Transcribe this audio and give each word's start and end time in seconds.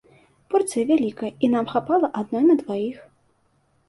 Порцыя 0.53 0.85
вялікія, 0.91 1.29
і 1.47 1.49
нам 1.55 1.65
хапала 1.73 2.09
адной 2.21 2.43
на 2.47 2.55
дваіх. 2.63 2.97